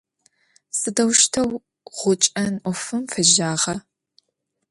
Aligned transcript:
Sıdeuşteu 0.77 1.49
ğuç'en 1.97 2.53
'ofım 2.69 3.03
fêjağa? 3.11 3.75